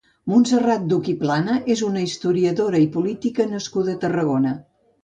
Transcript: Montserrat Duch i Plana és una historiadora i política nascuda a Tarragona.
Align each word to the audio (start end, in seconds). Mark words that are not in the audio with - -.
Montserrat 0.31 0.87
Duch 0.93 1.09
i 1.13 1.15
Plana 1.19 1.59
és 1.75 1.85
una 1.89 2.03
historiadora 2.07 2.83
i 2.87 2.89
política 2.99 3.51
nascuda 3.55 3.97
a 3.99 4.05
Tarragona. 4.07 4.59